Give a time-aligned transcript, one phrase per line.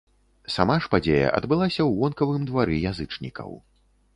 [0.53, 3.55] Сама ж падзея адбылася ў вонкавым двары язычнікаў.